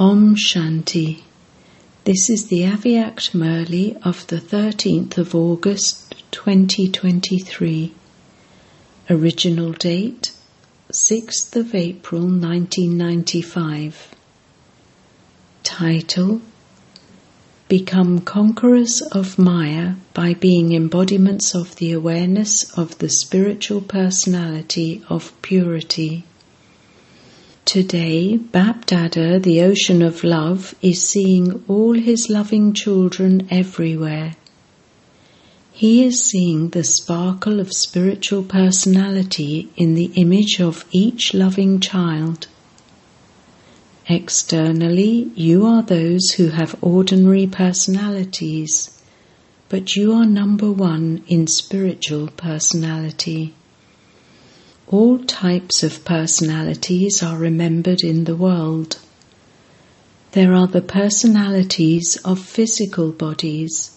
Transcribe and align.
Om 0.00 0.36
Shanti. 0.36 1.24
This 2.04 2.30
is 2.30 2.46
the 2.46 2.60
Avyakt 2.62 3.32
Murli 3.32 4.00
of 4.06 4.24
the 4.28 4.36
13th 4.36 5.18
of 5.18 5.34
August 5.34 6.14
2023. 6.30 7.92
Original 9.10 9.72
date 9.72 10.30
6th 10.92 11.56
of 11.56 11.74
April 11.74 12.22
1995. 12.22 14.14
Title 15.64 16.42
Become 17.66 18.20
conquerors 18.20 19.02
of 19.02 19.36
Maya 19.36 19.94
by 20.14 20.32
being 20.32 20.74
embodiments 20.74 21.56
of 21.56 21.74
the 21.74 21.90
awareness 21.90 22.70
of 22.78 22.98
the 22.98 23.08
spiritual 23.08 23.80
personality 23.80 25.02
of 25.08 25.32
purity. 25.42 26.22
Today, 27.68 28.38
Bapdada, 28.38 29.42
the 29.42 29.60
ocean 29.60 30.00
of 30.00 30.24
love, 30.24 30.74
is 30.80 31.06
seeing 31.06 31.62
all 31.68 31.92
his 31.92 32.30
loving 32.30 32.72
children 32.72 33.46
everywhere. 33.50 34.36
He 35.70 36.02
is 36.02 36.24
seeing 36.24 36.70
the 36.70 36.82
sparkle 36.82 37.60
of 37.60 37.70
spiritual 37.70 38.42
personality 38.42 39.68
in 39.76 39.92
the 39.92 40.10
image 40.14 40.62
of 40.62 40.86
each 40.92 41.34
loving 41.34 41.78
child. 41.78 42.46
Externally, 44.08 45.30
you 45.34 45.66
are 45.66 45.82
those 45.82 46.30
who 46.38 46.48
have 46.48 46.74
ordinary 46.80 47.46
personalities, 47.46 48.98
but 49.68 49.94
you 49.94 50.14
are 50.14 50.24
number 50.24 50.72
one 50.72 51.22
in 51.28 51.46
spiritual 51.46 52.28
personality. 52.28 53.52
All 54.90 55.18
types 55.18 55.82
of 55.82 56.02
personalities 56.06 57.22
are 57.22 57.36
remembered 57.36 58.02
in 58.02 58.24
the 58.24 58.34
world. 58.34 58.98
There 60.32 60.54
are 60.54 60.66
the 60.66 60.80
personalities 60.80 62.16
of 62.24 62.38
physical 62.38 63.12
bodies, 63.12 63.90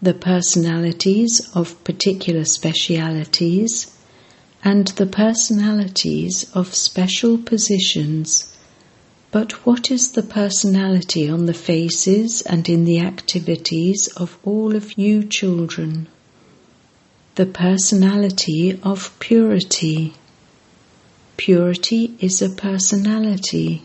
the 0.00 0.14
personalities 0.14 1.40
of 1.56 1.82
particular 1.82 2.44
specialities, 2.44 3.90
and 4.62 4.86
the 4.86 5.06
personalities 5.06 6.48
of 6.54 6.72
special 6.72 7.36
positions. 7.38 8.56
But 9.32 9.66
what 9.66 9.90
is 9.90 10.12
the 10.12 10.22
personality 10.22 11.28
on 11.28 11.46
the 11.46 11.52
faces 11.52 12.42
and 12.42 12.68
in 12.68 12.84
the 12.84 13.00
activities 13.00 14.06
of 14.16 14.38
all 14.44 14.76
of 14.76 14.96
you 14.96 15.24
children? 15.24 16.06
The 17.34 17.46
personality 17.46 18.78
of 18.84 19.18
purity. 19.18 20.14
Purity 21.38 22.16
is 22.18 22.42
a 22.42 22.50
personality. 22.50 23.84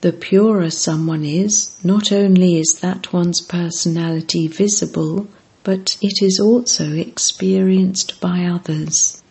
The 0.00 0.10
purer 0.10 0.70
someone 0.70 1.22
is, 1.22 1.76
not 1.84 2.10
only 2.12 2.58
is 2.58 2.80
that 2.80 3.12
one's 3.12 3.42
personality 3.42 4.48
visible, 4.48 5.28
but 5.64 5.98
it 6.00 6.24
is 6.24 6.40
also 6.40 6.94
experienced 6.94 8.20
by 8.22 8.46
others. 8.46 9.22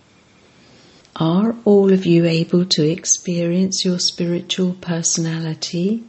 Are 1.15 1.55
all 1.65 1.91
of 1.91 2.05
you 2.05 2.25
able 2.25 2.63
to 2.65 2.87
experience 2.87 3.83
your 3.83 3.97
spiritual 3.97 4.73
personality? 4.79 6.03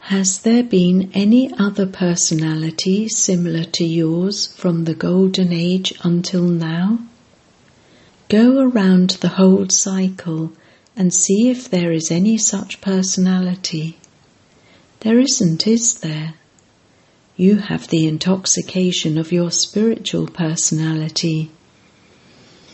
Has 0.00 0.38
there 0.40 0.64
been 0.64 1.10
any 1.12 1.52
other 1.58 1.86
personality 1.86 3.06
similar 3.06 3.64
to 3.64 3.84
yours 3.84 4.46
from 4.46 4.84
the 4.84 4.94
Golden 4.94 5.52
Age 5.52 5.92
until 6.02 6.44
now? 6.44 7.00
Go 8.32 8.60
around 8.60 9.10
the 9.20 9.36
whole 9.36 9.68
cycle 9.68 10.54
and 10.96 11.12
see 11.12 11.50
if 11.50 11.68
there 11.68 11.92
is 11.92 12.10
any 12.10 12.38
such 12.38 12.80
personality. 12.80 13.98
There 15.00 15.18
isn't, 15.18 15.66
is 15.66 16.00
there? 16.00 16.32
You 17.36 17.56
have 17.56 17.88
the 17.88 18.06
intoxication 18.06 19.18
of 19.18 19.32
your 19.32 19.50
spiritual 19.50 20.28
personality. 20.28 21.50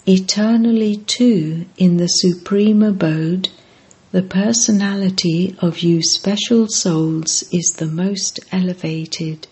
Eternally, 0.06 0.98
too, 0.98 1.66
in 1.76 1.96
the 1.96 2.06
supreme 2.06 2.84
abode, 2.84 3.48
the 4.12 4.22
personality 4.22 5.56
of 5.58 5.80
you 5.80 6.04
special 6.04 6.68
souls 6.68 7.42
is 7.50 7.74
the 7.78 7.86
most 7.86 8.38
elevated. 8.52 9.48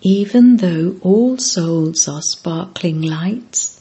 Even 0.00 0.58
though 0.58 0.94
all 1.02 1.38
souls 1.38 2.06
are 2.06 2.22
sparkling 2.22 3.02
lights, 3.02 3.76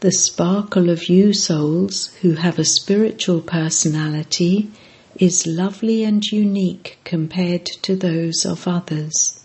the 0.00 0.12
sparkle 0.12 0.90
of 0.90 1.08
you 1.08 1.32
souls 1.32 2.14
who 2.20 2.32
have 2.32 2.58
a 2.58 2.64
spiritual 2.64 3.40
personality 3.40 4.70
is 5.18 5.46
lovely 5.46 6.04
and 6.04 6.22
unique 6.24 6.98
compared 7.04 7.64
to 7.64 7.96
those 7.96 8.44
of 8.44 8.68
others. 8.68 9.42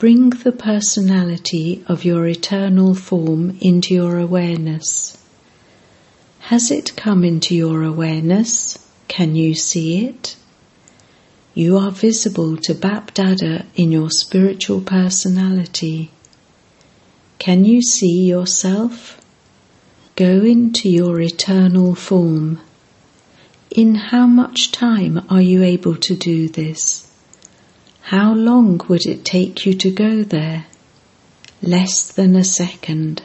Bring 0.00 0.30
the 0.30 0.50
personality 0.50 1.84
of 1.86 2.04
your 2.04 2.26
eternal 2.26 2.94
form 2.94 3.56
into 3.60 3.94
your 3.94 4.18
awareness. 4.18 5.16
Has 6.40 6.72
it 6.72 6.96
come 6.96 7.24
into 7.24 7.54
your 7.54 7.84
awareness? 7.84 8.84
Can 9.06 9.36
you 9.36 9.54
see 9.54 10.04
it? 10.06 10.34
You 11.54 11.78
are 11.78 11.92
visible 11.92 12.56
to 12.56 12.74
Bapdada 12.74 13.66
in 13.76 13.92
your 13.92 14.10
spiritual 14.10 14.80
personality. 14.80 16.10
Can 17.42 17.64
you 17.64 17.82
see 17.82 18.22
yourself? 18.22 19.20
Go 20.14 20.42
into 20.42 20.88
your 20.88 21.20
eternal 21.20 21.96
form. 21.96 22.60
In 23.68 23.96
how 23.96 24.28
much 24.28 24.70
time 24.70 25.26
are 25.28 25.40
you 25.40 25.64
able 25.64 25.96
to 25.96 26.14
do 26.14 26.46
this? 26.48 27.10
How 28.02 28.32
long 28.32 28.80
would 28.86 29.06
it 29.06 29.24
take 29.24 29.66
you 29.66 29.74
to 29.74 29.90
go 29.90 30.22
there? 30.22 30.66
Less 31.60 32.12
than 32.12 32.36
a 32.36 32.44
second. 32.44 33.22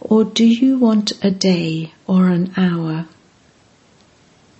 Or 0.00 0.22
do 0.22 0.46
you 0.46 0.78
want 0.78 1.10
a 1.24 1.32
day 1.32 1.92
or 2.06 2.28
an 2.28 2.52
hour? 2.56 3.08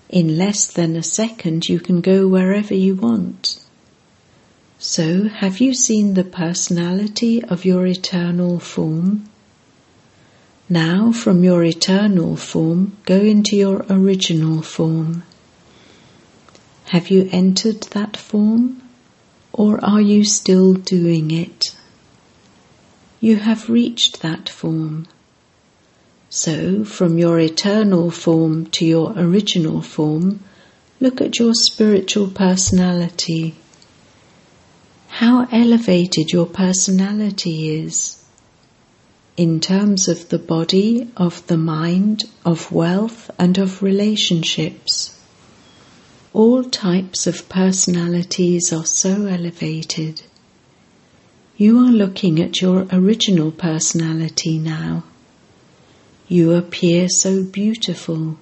In 0.09 0.37
less 0.37 0.67
than 0.67 0.97
a 0.97 1.05
second, 1.05 1.69
you 1.69 1.79
can 1.79 2.01
go 2.01 2.27
wherever 2.27 2.75
you 2.75 2.97
want. 2.97 3.61
So, 4.79 5.25
have 5.25 5.59
you 5.59 5.73
seen 5.73 6.13
the 6.13 6.25
personality 6.25 7.43
of 7.43 7.65
your 7.65 7.87
eternal 7.87 8.61
form? 8.61 9.27
Now, 10.69 11.13
from 11.13 11.43
your 11.43 11.65
eternal 11.65 12.37
form, 12.37 12.95
go 13.07 13.17
into 13.17 13.57
your 13.57 13.87
original 13.89 14.61
form. 14.61 15.23
Have 16.87 17.09
you 17.09 17.27
entered 17.33 17.85
that 17.93 18.19
form, 18.19 18.83
or 19.51 19.83
are 19.83 20.03
you 20.03 20.25
still 20.25 20.75
doing 20.75 21.31
it? 21.31 21.75
You 23.19 23.37
have 23.37 23.71
reached 23.71 24.21
that 24.21 24.47
form. 24.51 25.07
So, 26.29 26.85
from 26.85 27.17
your 27.17 27.41
eternal 27.41 28.11
form 28.11 28.67
to 28.73 28.85
your 28.85 29.15
original 29.17 29.81
form, 29.81 30.41
look 31.01 31.23
at 31.23 31.39
your 31.39 31.55
spiritual 31.55 32.29
personality 32.29 33.55
how 35.17 35.49
elevated 35.51 36.31
your 36.31 36.45
personality 36.45 37.71
is 37.71 38.23
in 39.35 39.59
terms 39.59 40.09
of 40.09 40.29
the 40.29 40.39
body, 40.39 41.11
of 41.17 41.47
the 41.47 41.57
mind, 41.57 42.23
of 42.45 42.71
wealth, 42.71 43.31
and 43.39 43.57
of 43.57 43.83
relationships. 43.83 45.19
All 46.35 46.63
types 46.65 47.27
of 47.27 47.49
personalities 47.49 48.75
are 48.75 48.85
so 48.85 49.25
elevated. 49.25 50.21
You 51.57 51.79
are 51.79 51.93
looking 52.03 52.39
at 52.39 52.61
your 52.61 52.87
original 52.93 53.51
personality 53.53 54.59
now. 54.59 55.03
You 56.29 56.53
appear 56.53 57.09
so 57.09 57.43
beautiful. 57.43 58.37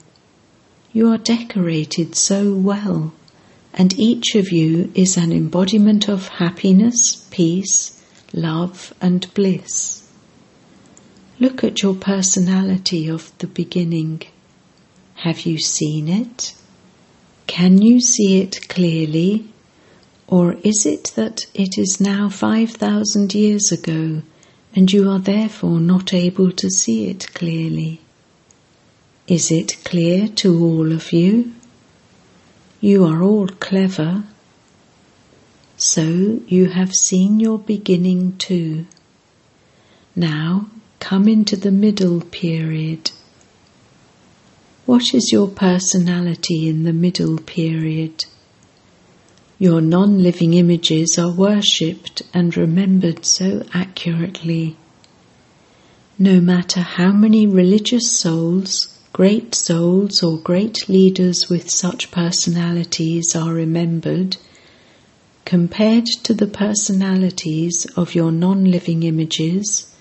You 0.92 1.12
are 1.12 1.18
decorated 1.18 2.16
so 2.16 2.52
well 2.52 3.12
and 3.74 3.98
each 3.98 4.36
of 4.36 4.52
you 4.52 4.90
is 4.94 5.16
an 5.16 5.32
embodiment 5.32 6.08
of 6.08 6.28
happiness, 6.28 7.26
peace, 7.30 8.00
love, 8.32 8.94
and 9.00 9.32
bliss. 9.34 10.08
Look 11.40 11.64
at 11.64 11.82
your 11.82 11.96
personality 11.96 13.08
of 13.08 13.36
the 13.38 13.48
beginning. 13.48 14.22
Have 15.16 15.40
you 15.40 15.58
seen 15.58 16.06
it? 16.06 16.54
Can 17.48 17.82
you 17.82 18.00
see 18.00 18.40
it 18.40 18.68
clearly? 18.68 19.48
Or 20.28 20.54
is 20.62 20.86
it 20.86 21.12
that 21.16 21.46
it 21.52 21.76
is 21.76 22.00
now 22.00 22.28
5,000 22.28 23.34
years 23.34 23.72
ago 23.72 24.22
and 24.74 24.92
you 24.92 25.10
are 25.10 25.18
therefore 25.18 25.80
not 25.80 26.14
able 26.14 26.52
to 26.52 26.70
see 26.70 27.08
it 27.10 27.34
clearly? 27.34 28.00
Is 29.26 29.50
it 29.50 29.82
clear 29.84 30.28
to 30.28 30.64
all 30.64 30.92
of 30.92 31.12
you? 31.12 31.52
You 32.84 33.06
are 33.06 33.22
all 33.22 33.46
clever. 33.46 34.24
So 35.78 36.42
you 36.46 36.66
have 36.66 36.92
seen 36.94 37.40
your 37.40 37.58
beginning 37.58 38.36
too. 38.36 38.84
Now 40.14 40.66
come 41.00 41.26
into 41.26 41.56
the 41.56 41.70
middle 41.70 42.20
period. 42.20 43.12
What 44.84 45.14
is 45.14 45.32
your 45.32 45.48
personality 45.48 46.68
in 46.68 46.82
the 46.82 46.92
middle 46.92 47.38
period? 47.38 48.26
Your 49.58 49.80
non 49.80 50.22
living 50.22 50.52
images 50.52 51.18
are 51.18 51.32
worshipped 51.32 52.20
and 52.34 52.54
remembered 52.54 53.24
so 53.24 53.64
accurately. 53.72 54.76
No 56.18 56.38
matter 56.38 56.82
how 56.82 57.12
many 57.12 57.46
religious 57.46 58.12
souls, 58.12 58.93
great 59.14 59.54
souls, 59.54 60.24
or 60.24 60.36
great 60.38 60.88
leaders 60.88 61.48
with 61.48 61.70
such 61.70 62.10
personalities 62.10 63.36
are 63.36 63.54
remembered, 63.54 64.36
compared 65.44 66.04
to 66.04 66.34
the 66.34 66.48
personalities 66.48 67.86
of 67.96 68.16
your 68.16 68.32
non 68.32 68.64
living 68.64 69.04
images, 69.04 69.94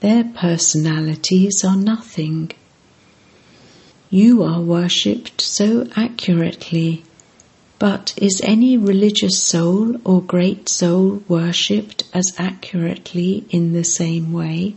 their 0.00 0.24
personalities 0.24 1.62
are 1.62 1.76
nothing. 1.76 2.50
You 4.08 4.42
are 4.42 4.62
worshipped 4.62 5.42
so 5.42 5.86
accurately, 5.94 7.04
but 7.78 8.14
is 8.16 8.40
any 8.42 8.78
religious 8.78 9.42
soul 9.42 10.00
or 10.06 10.22
great 10.22 10.70
soul 10.70 11.22
worshipped 11.28 12.04
as 12.14 12.32
accurately 12.38 13.44
in 13.50 13.74
the 13.74 13.84
same 13.84 14.32
way? 14.32 14.74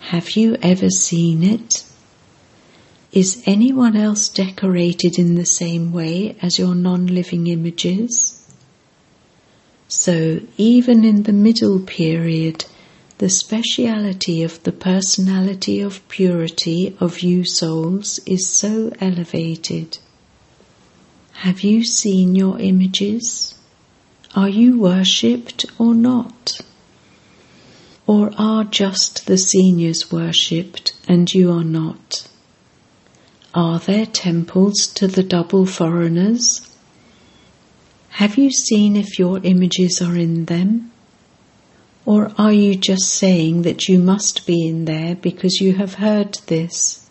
Have 0.00 0.30
you 0.32 0.56
ever 0.62 0.90
seen 0.90 1.44
it? 1.44 1.84
Is 3.12 3.42
anyone 3.44 3.96
else 3.96 4.28
decorated 4.28 5.18
in 5.18 5.34
the 5.34 5.44
same 5.44 5.92
way 5.92 6.36
as 6.40 6.60
your 6.60 6.76
non 6.76 7.08
living 7.08 7.48
images? 7.48 8.46
So, 9.88 10.42
even 10.56 11.04
in 11.04 11.24
the 11.24 11.32
middle 11.32 11.80
period, 11.80 12.66
the 13.18 13.28
speciality 13.28 14.44
of 14.44 14.62
the 14.62 14.70
personality 14.70 15.80
of 15.80 16.08
purity 16.08 16.96
of 17.00 17.18
you 17.18 17.44
souls 17.44 18.20
is 18.26 18.48
so 18.48 18.92
elevated. 19.00 19.98
Have 21.32 21.62
you 21.62 21.84
seen 21.84 22.36
your 22.36 22.60
images? 22.60 23.56
Are 24.36 24.48
you 24.48 24.78
worshipped 24.78 25.66
or 25.78 25.94
not? 25.94 26.60
Or 28.06 28.30
are 28.38 28.62
just 28.62 29.26
the 29.26 29.36
seniors 29.36 30.12
worshipped 30.12 30.92
and 31.08 31.34
you 31.34 31.50
are 31.50 31.64
not? 31.64 32.29
Are 33.52 33.80
there 33.80 34.06
temples 34.06 34.86
to 34.94 35.08
the 35.08 35.24
double 35.24 35.66
foreigners? 35.66 36.60
Have 38.10 38.38
you 38.38 38.52
seen 38.52 38.94
if 38.94 39.18
your 39.18 39.40
images 39.42 40.00
are 40.00 40.16
in 40.16 40.44
them? 40.44 40.92
Or 42.06 42.32
are 42.38 42.52
you 42.52 42.76
just 42.76 43.08
saying 43.08 43.62
that 43.62 43.88
you 43.88 43.98
must 43.98 44.46
be 44.46 44.68
in 44.68 44.84
there 44.84 45.16
because 45.16 45.60
you 45.60 45.74
have 45.74 45.94
heard 45.94 46.34
this? 46.46 47.10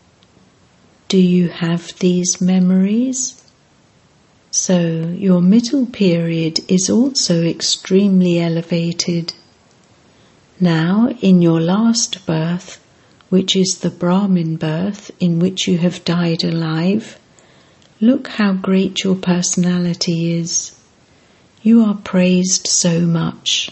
Do 1.09 1.18
you 1.18 1.50
have 1.50 2.00
these 2.00 2.39
memories? 2.39 3.44
So, 4.51 5.13
your 5.18 5.41
middle 5.41 5.88
period 5.88 6.59
is 6.71 6.89
also 6.89 7.44
extremely 7.44 8.39
elevated. 8.39 9.33
Now, 10.59 11.09
in 11.21 11.41
your 11.41 11.59
last 11.59 12.25
birth, 12.25 12.80
which 13.30 13.56
is 13.56 13.80
the 13.80 13.90
Brahmin 13.90 14.58
birth 14.58 15.12
in 15.20 15.40
which 15.40 15.68
you 15.68 15.78
have 15.78 16.04
died 16.04 16.44
alive, 16.44 17.18
look 18.02 18.28
how 18.28 18.54
great 18.54 19.04
your 19.04 19.16
personality 19.16 20.34
is. 20.34 20.76
You 21.62 21.84
are 21.84 21.96
praised 21.96 22.68
so 22.68 23.02
much. 23.02 23.72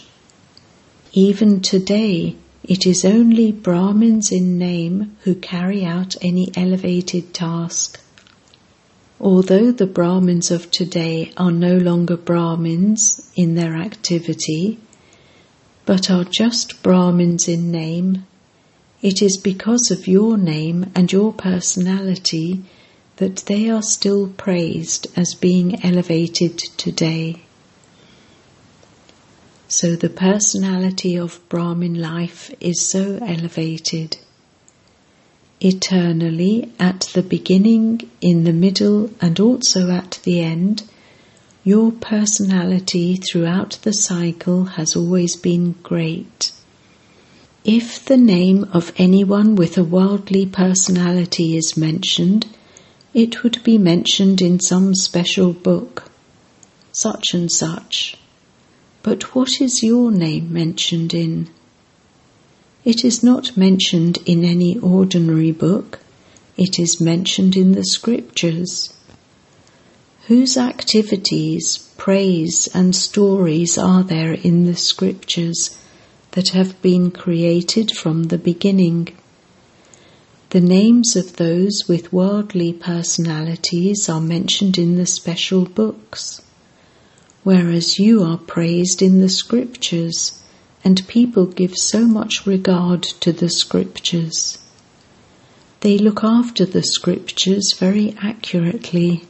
Even 1.12 1.60
today, 1.60 2.36
it 2.62 2.86
is 2.86 3.04
only 3.04 3.50
Brahmins 3.50 4.30
in 4.30 4.58
name 4.58 5.16
who 5.22 5.34
carry 5.34 5.84
out 5.84 6.14
any 6.22 6.50
elevated 6.54 7.32
task. 7.32 7.98
Although 9.20 9.72
the 9.72 9.86
Brahmins 9.86 10.52
of 10.52 10.70
today 10.70 11.32
are 11.36 11.50
no 11.50 11.76
longer 11.76 12.16
Brahmins 12.16 13.28
in 13.34 13.56
their 13.56 13.74
activity, 13.74 14.78
but 15.86 16.08
are 16.10 16.24
just 16.24 16.82
Brahmins 16.84 17.48
in 17.48 17.72
name, 17.72 18.26
it 19.00 19.22
is 19.22 19.36
because 19.36 19.90
of 19.90 20.08
your 20.08 20.36
name 20.36 20.90
and 20.94 21.12
your 21.12 21.32
personality 21.32 22.62
that 23.16 23.36
they 23.46 23.68
are 23.68 23.82
still 23.82 24.28
praised 24.28 25.06
as 25.16 25.34
being 25.34 25.84
elevated 25.84 26.58
today. 26.58 27.42
So 29.68 29.96
the 29.96 30.08
personality 30.08 31.16
of 31.16 31.46
Brahmin 31.48 32.00
life 32.00 32.52
is 32.58 32.88
so 32.88 33.18
elevated. 33.20 34.16
Eternally, 35.60 36.72
at 36.78 37.00
the 37.12 37.22
beginning, 37.22 38.08
in 38.20 38.44
the 38.44 38.52
middle, 38.52 39.10
and 39.20 39.38
also 39.38 39.90
at 39.90 40.20
the 40.22 40.40
end, 40.40 40.88
your 41.64 41.92
personality 41.92 43.16
throughout 43.16 43.78
the 43.82 43.92
cycle 43.92 44.64
has 44.64 44.96
always 44.96 45.36
been 45.36 45.72
great. 45.82 46.52
If 47.70 48.04
the 48.04 48.16
name 48.16 48.64
of 48.72 48.92
anyone 48.96 49.54
with 49.54 49.76
a 49.76 49.84
worldly 49.84 50.46
personality 50.46 51.56
is 51.56 51.76
mentioned, 51.76 52.46
it 53.12 53.42
would 53.42 53.62
be 53.62 53.76
mentioned 53.76 54.40
in 54.40 54.58
some 54.58 54.94
special 54.94 55.52
book, 55.52 56.10
such 56.92 57.34
and 57.34 57.52
such 57.52 58.16
but 59.08 59.34
what 59.34 59.60
is 59.60 59.82
your 59.82 60.10
name 60.10 60.52
mentioned 60.52 61.14
in? 61.14 61.48
It 62.84 63.06
is 63.06 63.22
not 63.22 63.56
mentioned 63.56 64.18
in 64.26 64.44
any 64.44 64.78
ordinary 64.78 65.50
book, 65.50 66.00
it 66.58 66.78
is 66.78 67.00
mentioned 67.00 67.56
in 67.56 67.72
the 67.72 67.84
scriptures. 67.84 68.92
Whose 70.26 70.58
activities, 70.58 71.78
praise, 71.96 72.68
and 72.74 72.94
stories 72.94 73.78
are 73.78 74.02
there 74.02 74.34
in 74.34 74.66
the 74.66 74.76
scriptures 74.76 75.78
that 76.32 76.50
have 76.50 76.80
been 76.82 77.10
created 77.10 77.90
from 77.90 78.24
the 78.24 78.38
beginning? 78.38 79.08
The 80.50 80.60
names 80.60 81.16
of 81.16 81.36
those 81.36 81.84
with 81.88 82.12
worldly 82.12 82.72
personalities 82.72 84.08
are 84.08 84.20
mentioned 84.20 84.78
in 84.78 84.96
the 84.96 85.06
special 85.06 85.64
books 85.64 86.40
whereas 87.48 87.98
you 87.98 88.22
are 88.22 88.36
praised 88.36 89.00
in 89.00 89.20
the 89.20 89.28
scriptures, 89.28 90.42
and 90.84 91.08
people 91.08 91.46
give 91.46 91.74
so 91.74 92.06
much 92.06 92.44
regard 92.44 93.02
to 93.02 93.32
the 93.32 93.48
scriptures. 93.48 94.58
They 95.80 95.96
look 95.96 96.22
after 96.22 96.66
the 96.66 96.82
scriptures 96.82 97.72
very 97.78 98.14
accurately. 98.20 99.24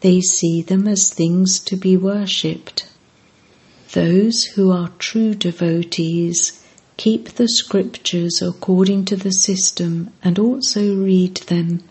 They 0.00 0.20
see 0.20 0.62
them 0.62 0.88
as 0.88 1.10
things 1.10 1.60
to 1.60 1.76
be 1.76 1.96
worshipped. 1.96 2.86
Those 3.92 4.44
who 4.44 4.70
are 4.70 4.90
true 4.98 5.34
devotees 5.34 6.62
keep 6.96 7.30
the 7.30 7.48
scriptures 7.48 8.42
according 8.42 9.04
to 9.06 9.16
the 9.16 9.32
system 9.32 10.10
and 10.22 10.38
also 10.38 10.96
read 10.96 11.36
them. 11.48 11.82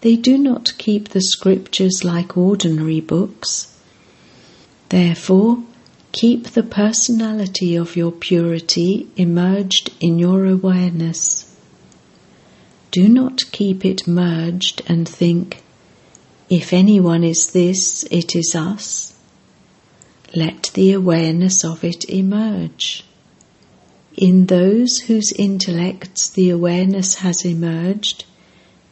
They 0.00 0.16
do 0.16 0.38
not 0.38 0.76
keep 0.78 1.08
the 1.08 1.22
scriptures 1.22 2.04
like 2.04 2.36
ordinary 2.36 3.00
books 3.00 3.76
Therefore, 4.88 5.64
keep 6.12 6.50
the 6.50 6.62
personality 6.62 7.74
of 7.74 7.96
your 7.96 8.12
purity 8.12 9.08
emerged 9.16 9.92
in 10.00 10.18
your 10.18 10.46
awareness. 10.46 11.52
Do 12.92 13.08
not 13.08 13.50
keep 13.50 13.84
it 13.84 14.06
merged 14.06 14.82
and 14.86 15.08
think, 15.08 15.62
if 16.48 16.72
anyone 16.72 17.24
is 17.24 17.50
this, 17.50 18.04
it 18.12 18.36
is 18.36 18.54
us. 18.54 19.12
Let 20.34 20.70
the 20.74 20.92
awareness 20.92 21.64
of 21.64 21.84
it 21.84 22.04
emerge. 22.10 23.04
In 24.16 24.46
those 24.46 24.98
whose 24.98 25.32
intellects 25.32 26.28
the 26.28 26.50
awareness 26.50 27.16
has 27.16 27.44
emerged, 27.44 28.24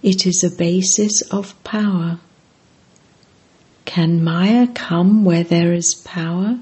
it 0.03 0.27
is 0.27 0.45
a 0.45 0.51
basis 0.51 1.23
of 1.31 1.63
power. 1.65 2.21
Can 3.85 4.23
Maya 4.23 4.69
come 4.69 5.25
where 5.25 5.45
there 5.45 5.73
is 5.73 5.95
power? 5.95 6.61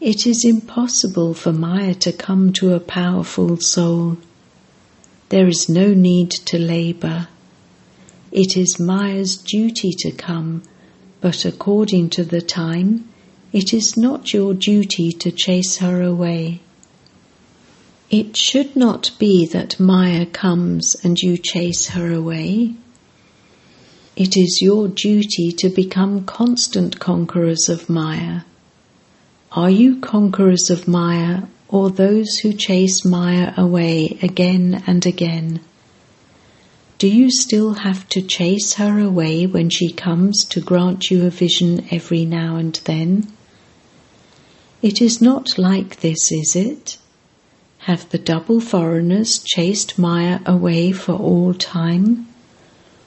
It 0.00 0.26
is 0.26 0.44
impossible 0.44 1.34
for 1.34 1.52
Maya 1.52 1.94
to 1.94 2.12
come 2.12 2.52
to 2.54 2.74
a 2.74 2.80
powerful 2.80 3.56
soul. 3.58 4.18
There 5.28 5.48
is 5.48 5.68
no 5.68 5.92
need 5.92 6.30
to 6.30 6.58
labor. 6.58 7.28
It 8.32 8.56
is 8.56 8.80
Maya's 8.80 9.36
duty 9.36 9.92
to 9.98 10.10
come, 10.12 10.62
but 11.20 11.44
according 11.44 12.10
to 12.10 12.24
the 12.24 12.40
time, 12.40 13.08
it 13.52 13.72
is 13.72 13.96
not 13.96 14.34
your 14.34 14.52
duty 14.52 15.10
to 15.10 15.30
chase 15.30 15.78
her 15.78 16.02
away. 16.02 16.60
It 18.10 18.36
should 18.36 18.76
not 18.76 19.10
be 19.18 19.46
that 19.46 19.80
Maya 19.80 20.26
comes 20.26 20.96
and 21.02 21.18
you 21.18 21.38
chase 21.38 21.88
her 21.88 22.12
away. 22.12 22.74
It 24.16 24.36
is 24.36 24.60
your 24.60 24.88
duty 24.88 25.52
to 25.52 25.68
become 25.68 26.24
constant 26.24 26.98
conquerors 26.98 27.68
of 27.68 27.88
Maya. 27.88 28.40
Are 29.52 29.70
you 29.70 30.00
conquerors 30.00 30.68
of 30.70 30.88
Maya 30.88 31.42
or 31.68 31.90
those 31.90 32.38
who 32.38 32.52
chase 32.52 33.04
Maya 33.04 33.52
away 33.56 34.18
again 34.22 34.82
and 34.86 35.06
again? 35.06 35.60
Do 36.98 37.08
you 37.08 37.30
still 37.30 37.74
have 37.74 38.08
to 38.08 38.20
chase 38.20 38.74
her 38.74 38.98
away 38.98 39.46
when 39.46 39.70
she 39.70 39.92
comes 39.92 40.44
to 40.46 40.60
grant 40.60 41.10
you 41.10 41.24
a 41.24 41.30
vision 41.30 41.86
every 41.90 42.24
now 42.24 42.56
and 42.56 42.74
then? 42.84 43.32
It 44.80 45.02
is 45.02 45.20
not 45.20 45.58
like 45.58 46.00
this, 46.00 46.30
is 46.30 46.54
it? 46.54 46.98
Have 47.78 48.08
the 48.10 48.18
double 48.18 48.60
foreigners 48.60 49.40
chased 49.40 49.98
Maya 49.98 50.38
away 50.46 50.92
for 50.92 51.14
all 51.14 51.52
time? 51.52 52.28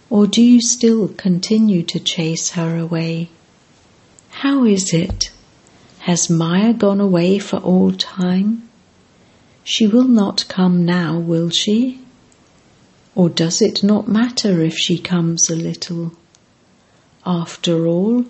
Or 0.09 0.27
do 0.27 0.41
you 0.41 0.59
still 0.59 1.07
continue 1.07 1.83
to 1.83 1.99
chase 1.99 2.51
her 2.51 2.77
away? 2.77 3.29
How 4.29 4.65
is 4.65 4.93
it? 4.93 5.31
Has 5.99 6.29
Maya 6.29 6.73
gone 6.73 6.99
away 6.99 7.39
for 7.39 7.57
all 7.57 7.93
time? 7.93 8.67
She 9.63 9.87
will 9.87 10.07
not 10.07 10.49
come 10.49 10.83
now, 10.83 11.19
will 11.19 11.49
she? 11.51 12.01
Or 13.15 13.29
does 13.29 13.61
it 13.61 13.81
not 13.81 14.09
matter 14.09 14.61
if 14.61 14.75
she 14.75 14.97
comes 14.97 15.49
a 15.49 15.55
little? 15.55 16.11
After 17.25 17.87
all, 17.87 18.25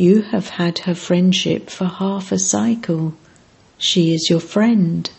you 0.00 0.22
have 0.22 0.48
had 0.48 0.78
her 0.78 0.94
friendship 0.94 1.68
for 1.68 1.84
half 1.84 2.32
a 2.32 2.38
cycle. 2.38 3.14
She 3.76 4.14
is 4.14 4.30
your 4.30 4.40
friend. 4.40 5.10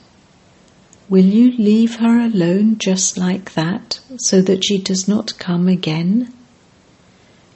Will 1.07 1.25
you 1.25 1.51
leave 1.51 1.97
her 1.97 2.19
alone 2.19 2.79
just 2.79 3.15
like 3.15 3.53
that 3.53 3.99
so 4.17 4.41
that 4.41 4.65
she 4.65 4.79
does 4.79 5.07
not 5.07 5.37
come 5.37 5.67
again? 5.67 6.33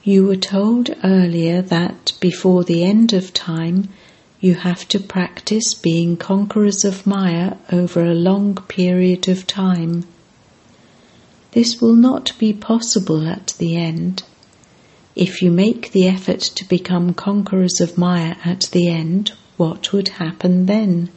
You 0.04 0.24
were 0.24 0.36
told 0.36 0.94
earlier 1.02 1.62
that 1.62 2.12
before 2.20 2.62
the 2.62 2.84
end 2.84 3.12
of 3.12 3.34
time 3.34 3.88
you 4.38 4.54
have 4.54 4.86
to 4.88 5.00
practice 5.00 5.74
being 5.74 6.16
conquerors 6.16 6.84
of 6.84 7.08
Maya 7.08 7.56
over 7.72 8.04
a 8.04 8.14
long 8.14 8.54
period 8.68 9.26
of 9.26 9.48
time. 9.48 10.04
This 11.50 11.80
will 11.80 11.96
not 11.96 12.38
be 12.38 12.52
possible 12.52 13.26
at 13.26 13.54
the 13.58 13.76
end. 13.76 14.22
If 15.16 15.40
you 15.40 15.50
make 15.50 15.92
the 15.92 16.06
effort 16.06 16.40
to 16.40 16.68
become 16.68 17.14
conquerors 17.14 17.80
of 17.80 17.96
Maya 17.96 18.36
at 18.44 18.68
the 18.72 18.88
end, 18.88 19.32
what 19.56 19.90
would 19.94 20.08
happen 20.08 20.66
then? 20.66 21.08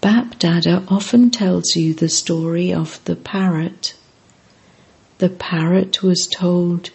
Bap 0.00 0.38
Dada 0.38 0.82
often 0.88 1.30
tells 1.30 1.76
you 1.76 1.92
the 1.92 2.08
story 2.08 2.72
of 2.72 2.98
the 3.04 3.14
parrot. 3.14 3.94
The 5.18 5.28
parrot 5.28 6.02
was 6.02 6.26
told, 6.26 6.88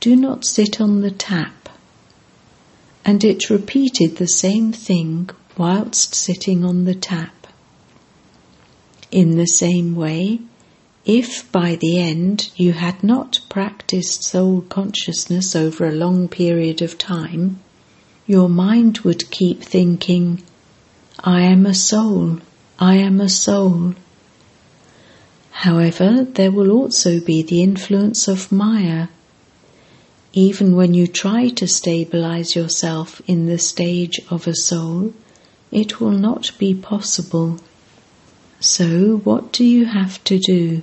Do 0.00 0.16
not 0.16 0.46
sit 0.46 0.80
on 0.80 1.02
the 1.02 1.10
tap. 1.10 1.68
And 3.04 3.22
it 3.22 3.50
repeated 3.50 4.16
the 4.16 4.26
same 4.26 4.72
thing 4.72 5.28
whilst 5.58 6.14
sitting 6.14 6.64
on 6.64 6.86
the 6.86 6.94
tap. 6.94 7.46
In 9.10 9.36
the 9.36 9.46
same 9.46 9.94
way, 9.94 10.40
if 11.10 11.50
by 11.50 11.74
the 11.74 11.98
end 11.98 12.50
you 12.54 12.70
had 12.74 13.02
not 13.02 13.40
practiced 13.48 14.22
soul 14.22 14.60
consciousness 14.60 15.56
over 15.56 15.86
a 15.86 16.00
long 16.04 16.28
period 16.28 16.82
of 16.82 16.98
time, 16.98 17.58
your 18.26 18.46
mind 18.46 18.98
would 18.98 19.30
keep 19.30 19.62
thinking, 19.62 20.42
I 21.24 21.40
am 21.44 21.64
a 21.64 21.72
soul, 21.72 22.40
I 22.78 22.96
am 22.96 23.22
a 23.22 23.28
soul. 23.30 23.94
However, 25.50 26.24
there 26.24 26.52
will 26.52 26.70
also 26.70 27.20
be 27.20 27.42
the 27.42 27.62
influence 27.62 28.28
of 28.28 28.52
Maya. 28.52 29.08
Even 30.34 30.76
when 30.76 30.92
you 30.92 31.06
try 31.06 31.48
to 31.48 31.66
stabilize 31.66 32.54
yourself 32.54 33.22
in 33.26 33.46
the 33.46 33.58
stage 33.58 34.20
of 34.28 34.46
a 34.46 34.54
soul, 34.54 35.14
it 35.72 36.00
will 36.00 36.18
not 36.28 36.52
be 36.58 36.74
possible. 36.74 37.58
So, 38.60 39.22
what 39.24 39.52
do 39.52 39.64
you 39.64 39.86
have 39.86 40.22
to 40.24 40.38
do? 40.38 40.82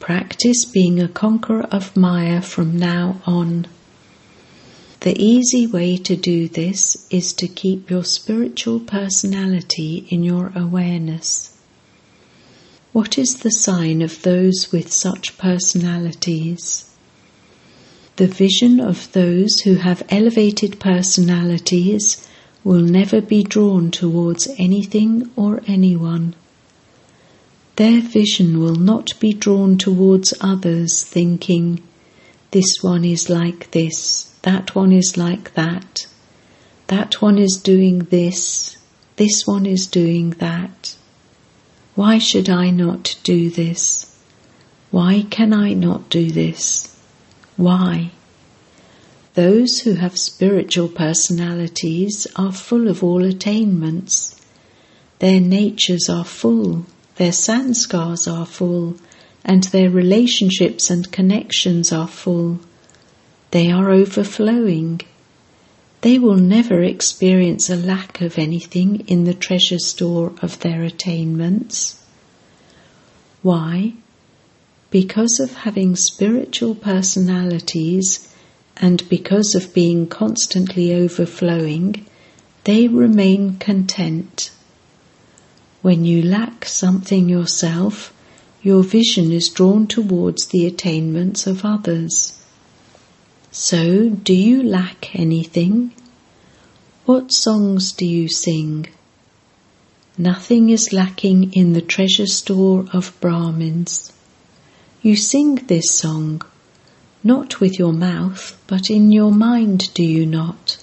Practice 0.00 0.64
being 0.64 1.00
a 1.00 1.08
conqueror 1.08 1.62
of 1.72 1.96
Maya 1.96 2.42
from 2.42 2.78
now 2.78 3.20
on. 3.26 3.66
The 5.00 5.20
easy 5.22 5.66
way 5.66 5.96
to 5.96 6.16
do 6.16 6.48
this 6.48 7.06
is 7.10 7.32
to 7.34 7.48
keep 7.48 7.90
your 7.90 8.04
spiritual 8.04 8.80
personality 8.80 10.06
in 10.08 10.22
your 10.22 10.52
awareness. 10.54 11.56
What 12.92 13.18
is 13.18 13.36
the 13.36 13.50
sign 13.50 14.02
of 14.02 14.22
those 14.22 14.70
with 14.70 14.92
such 14.92 15.38
personalities? 15.38 16.84
The 18.16 18.26
vision 18.26 18.80
of 18.80 19.12
those 19.12 19.60
who 19.60 19.76
have 19.76 20.02
elevated 20.08 20.78
personalities 20.78 22.26
will 22.64 22.82
never 22.82 23.20
be 23.20 23.42
drawn 23.42 23.90
towards 23.90 24.48
anything 24.58 25.30
or 25.36 25.62
anyone. 25.66 26.34
Their 27.76 28.00
vision 28.00 28.58
will 28.58 28.74
not 28.74 29.20
be 29.20 29.34
drawn 29.34 29.76
towards 29.76 30.32
others, 30.40 31.04
thinking, 31.04 31.82
this 32.50 32.78
one 32.80 33.04
is 33.04 33.28
like 33.28 33.70
this, 33.72 34.32
that 34.42 34.74
one 34.74 34.92
is 34.92 35.18
like 35.18 35.52
that, 35.52 36.06
that 36.86 37.20
one 37.20 37.36
is 37.36 37.60
doing 37.62 37.98
this, 38.10 38.78
this 39.16 39.46
one 39.46 39.66
is 39.66 39.86
doing 39.86 40.30
that. 40.38 40.96
Why 41.94 42.16
should 42.16 42.48
I 42.48 42.70
not 42.70 43.18
do 43.22 43.50
this? 43.50 44.16
Why 44.90 45.26
can 45.28 45.52
I 45.52 45.74
not 45.74 46.08
do 46.08 46.30
this? 46.30 46.96
Why? 47.58 48.12
Those 49.34 49.80
who 49.80 49.94
have 49.94 50.18
spiritual 50.18 50.88
personalities 50.88 52.26
are 52.36 52.52
full 52.52 52.88
of 52.88 53.04
all 53.04 53.22
attainments. 53.22 54.40
Their 55.18 55.40
natures 55.40 56.08
are 56.08 56.24
full 56.24 56.86
their 57.16 57.32
sanskars 57.32 58.30
are 58.30 58.46
full, 58.46 58.96
and 59.44 59.64
their 59.64 59.90
relationships 59.90 60.90
and 60.90 61.10
connections 61.10 61.92
are 61.92 62.08
full. 62.08 62.60
They 63.52 63.70
are 63.70 63.90
overflowing. 63.90 65.00
They 66.02 66.18
will 66.18 66.36
never 66.36 66.82
experience 66.82 67.70
a 67.70 67.76
lack 67.76 68.20
of 68.20 68.38
anything 68.38 69.00
in 69.08 69.24
the 69.24 69.34
treasure 69.34 69.78
store 69.78 70.34
of 70.42 70.60
their 70.60 70.82
attainments. 70.82 72.02
Why? 73.42 73.94
Because 74.90 75.40
of 75.40 75.54
having 75.54 75.96
spiritual 75.96 76.74
personalities 76.74 78.32
and 78.76 79.08
because 79.08 79.54
of 79.54 79.72
being 79.72 80.06
constantly 80.06 80.94
overflowing, 80.94 82.04
they 82.64 82.88
remain 82.88 83.58
content. 83.58 84.50
When 85.86 86.04
you 86.04 86.20
lack 86.20 86.64
something 86.64 87.28
yourself, 87.28 88.12
your 88.60 88.82
vision 88.82 89.30
is 89.30 89.48
drawn 89.48 89.86
towards 89.86 90.46
the 90.46 90.66
attainments 90.66 91.46
of 91.46 91.64
others. 91.64 92.42
So, 93.52 94.08
do 94.08 94.34
you 94.34 94.64
lack 94.64 95.14
anything? 95.14 95.92
What 97.04 97.30
songs 97.30 97.92
do 97.92 98.04
you 98.04 98.28
sing? 98.28 98.88
Nothing 100.18 100.70
is 100.70 100.92
lacking 100.92 101.52
in 101.52 101.72
the 101.72 101.82
treasure 101.82 102.26
store 102.26 102.86
of 102.92 103.16
Brahmins. 103.20 104.12
You 105.02 105.14
sing 105.14 105.54
this 105.68 105.92
song, 105.92 106.42
not 107.22 107.60
with 107.60 107.78
your 107.78 107.92
mouth, 107.92 108.60
but 108.66 108.90
in 108.90 109.12
your 109.12 109.30
mind, 109.30 109.94
do 109.94 110.02
you 110.02 110.26
not? 110.26 110.78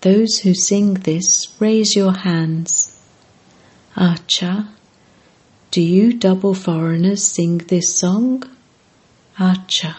Those 0.00 0.38
who 0.38 0.54
sing 0.54 0.94
this, 0.94 1.48
raise 1.60 1.94
your 1.94 2.14
hands. 2.14 2.93
Acha, 3.96 4.66
do 5.70 5.80
you 5.80 6.14
double 6.14 6.52
foreigners 6.52 7.22
sing 7.22 7.58
this 7.58 7.94
song? 7.94 8.42
Acha. 9.38 9.94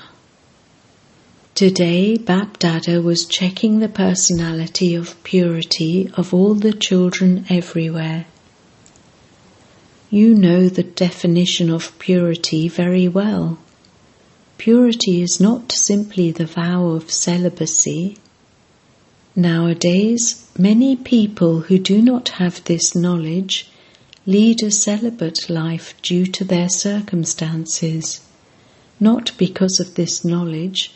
Today, 1.53 2.17
Bap 2.17 2.59
Dada 2.59 3.01
was 3.01 3.25
checking 3.25 3.79
the 3.79 3.87
personality 3.87 4.95
of 4.95 5.23
purity 5.23 6.11
of 6.15 6.33
all 6.33 6.55
the 6.55 6.73
children 6.73 7.45
everywhere. 7.49 8.25
You 10.09 10.33
know 10.33 10.67
the 10.67 10.83
definition 10.83 11.69
of 11.69 11.97
purity 11.97 12.67
very 12.67 13.07
well. 13.07 13.57
Purity 14.57 15.21
is 15.21 15.39
not 15.39 15.71
simply 15.71 16.31
the 16.31 16.45
vow 16.45 16.87
of 16.87 17.09
celibacy. 17.09 18.17
Nowadays, 19.37 20.49
many 20.59 20.97
people 20.97 21.61
who 21.61 21.79
do 21.79 22.01
not 22.01 22.27
have 22.39 22.61
this 22.65 22.93
knowledge 22.93 23.71
lead 24.25 24.63
a 24.63 24.71
celibate 24.71 25.49
life 25.49 25.93
due 26.01 26.25
to 26.25 26.43
their 26.43 26.69
circumstances, 26.69 28.21
not 28.99 29.31
because 29.37 29.79
of 29.79 29.95
this 29.95 30.25
knowledge, 30.25 30.91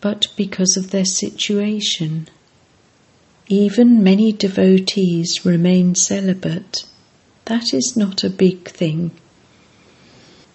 but 0.00 0.26
because 0.36 0.76
of 0.76 0.90
their 0.90 1.04
situation. 1.04 2.28
Even 3.48 4.02
many 4.02 4.32
devotees 4.32 5.44
remain 5.44 5.94
celibate. 5.94 6.84
That 7.44 7.72
is 7.72 7.94
not 7.96 8.24
a 8.24 8.30
big 8.30 8.68
thing. 8.68 9.12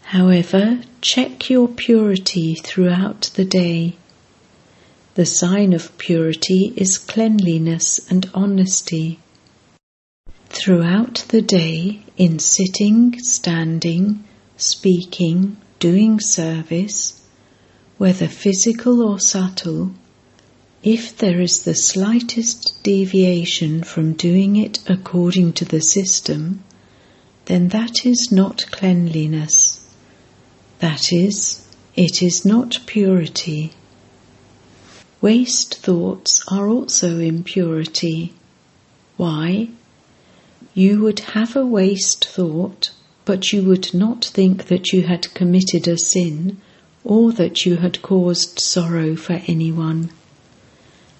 However, 0.04 0.82
check 1.02 1.50
your 1.50 1.68
purity 1.68 2.56
throughout 2.56 3.30
the 3.36 3.46
day. 3.46 3.96
The 5.16 5.26
sign 5.26 5.74
of 5.74 5.98
purity 5.98 6.74
is 6.76 6.98
cleanliness 6.98 8.00
and 8.10 8.30
honesty. 8.34 9.20
Throughout 10.68 11.24
the 11.30 11.42
day, 11.42 12.02
in 12.18 12.40
sitting, 12.40 13.18
standing, 13.20 14.26
speaking, 14.58 15.56
doing 15.80 16.20
service, 16.20 17.22
whether 17.98 18.28
physical 18.28 19.02
or 19.02 19.18
subtle, 19.18 19.94
if 20.84 21.18
there 21.18 21.40
is 21.40 21.64
the 21.64 21.74
slightest 21.74 22.84
deviation 22.84 23.82
from 23.82 24.12
doing 24.12 24.58
it 24.58 24.80
according 24.90 25.54
to 25.54 25.64
the 25.64 25.80
system, 25.80 26.66
then 27.46 27.70
that 27.70 28.06
is 28.06 28.30
not 28.30 28.70
cleanliness. 28.70 29.80
That 30.80 31.14
is, 31.14 31.66
it 31.96 32.22
is 32.22 32.44
not 32.44 32.82
purity. 32.86 33.72
Waste 35.22 35.76
thoughts 35.76 36.44
are 36.52 36.68
also 36.68 37.20
impurity. 37.20 38.34
Why? 39.16 39.70
You 40.78 41.02
would 41.02 41.22
have 41.34 41.56
a 41.56 41.66
waste 41.66 42.28
thought, 42.28 42.92
but 43.26 43.52
you 43.52 43.64
would 43.64 43.96
not 43.96 44.24
think 44.24 44.68
that 44.68 44.94
you 44.94 45.02
had 45.08 45.34
committed 45.34 45.88
a 45.88 45.98
sin 45.98 46.58
or 47.04 47.32
that 47.32 47.66
you 47.66 47.78
had 47.78 48.04
caused 48.04 48.60
sorrow 48.60 49.16
for 49.16 49.42
anyone. 49.48 50.12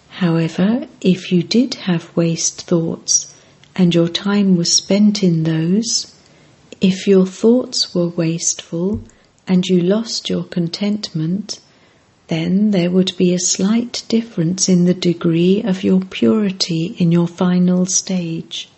However, 0.10 0.88
if 1.02 1.32
you 1.32 1.42
did 1.42 1.74
have 1.90 2.16
waste 2.16 2.68
thoughts 2.68 3.34
and 3.76 3.96
your 3.96 4.10
time 4.10 4.58
was 4.58 4.72
spent 4.72 5.24
in 5.24 5.42
those, 5.42 6.14
if 6.80 7.08
your 7.08 7.26
thoughts 7.26 7.96
were 7.96 8.10
wasteful 8.10 9.02
and 9.48 9.66
you 9.66 9.82
lost 9.82 10.30
your 10.30 10.44
contentment, 10.44 11.60
then 12.28 12.70
there 12.70 12.92
would 12.92 13.18
be 13.18 13.34
a 13.34 13.40
slight 13.40 14.04
difference 14.08 14.70
in 14.70 14.86
the 14.86 14.94
degree 14.94 15.64
of 15.64 15.84
your 15.84 16.02
purity 16.02 16.96
in 17.00 17.12
your 17.12 17.28
final 17.28 17.88
stage. 17.88 18.70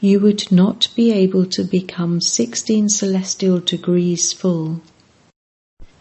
You 0.00 0.20
would 0.20 0.52
not 0.52 0.88
be 0.94 1.10
able 1.10 1.46
to 1.46 1.64
become 1.64 2.20
16 2.20 2.90
celestial 2.90 3.60
degrees 3.60 4.32
full. 4.32 4.82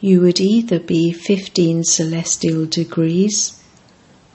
You 0.02 0.20
would 0.22 0.42
either 0.42 0.80
be 0.80 1.14
15 1.14 1.86
celestial 1.86 2.66
degrees, 2.66 3.62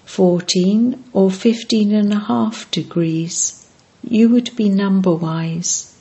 14 0.07 1.05
or 1.13 1.31
15 1.31 1.95
and 1.95 2.13
a 2.13 2.19
half 2.21 2.71
degrees. 2.71 3.67
You 4.03 4.31
would 4.31 4.57
be 4.57 4.71
number 4.71 5.15
wise. 5.15 5.95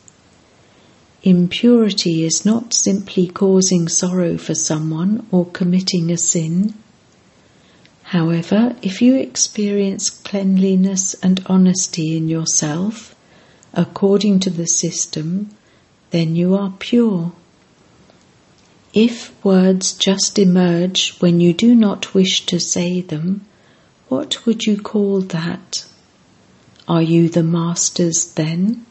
Impurity 1.23 2.23
is 2.23 2.45
not 2.45 2.73
simply 2.73 3.27
causing 3.27 3.89
sorrow 3.89 4.37
for 4.37 4.55
someone 4.55 5.27
or 5.31 5.45
committing 5.45 6.09
a 6.09 6.17
sin. 6.17 6.75
However, 8.03 8.77
if 8.81 9.01
you 9.01 9.15
experience 9.15 10.09
cleanliness 10.09 11.13
and 11.21 11.43
honesty 11.47 12.15
in 12.15 12.29
yourself, 12.29 13.13
according 13.73 14.39
to 14.41 14.49
the 14.49 14.67
system, 14.67 15.49
then 16.11 16.35
you 16.35 16.55
are 16.55 16.73
pure. 16.79 17.31
If 18.93 19.33
words 19.45 19.93
just 19.93 20.39
emerge 20.39 21.15
when 21.19 21.39
you 21.39 21.53
do 21.53 21.75
not 21.75 22.13
wish 22.13 22.45
to 22.47 22.59
say 22.59 23.01
them, 23.01 23.45
what 24.07 24.45
would 24.45 24.65
you 24.65 24.81
call 24.81 25.21
that? 25.21 25.85
Are 26.87 27.03
you 27.03 27.29
the 27.29 27.43
masters 27.43 28.33
then? 28.33 28.85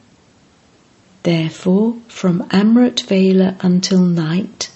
Therefore, 1.24 1.96
from 2.06 2.48
Amrit 2.50 3.02
Vela 3.02 3.56
until 3.60 4.04
night, 4.04 4.70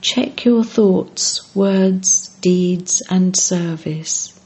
check 0.00 0.46
your 0.46 0.64
thoughts, 0.64 1.54
words, 1.54 2.28
deeds, 2.40 3.02
and 3.10 3.36
service. 3.36 4.40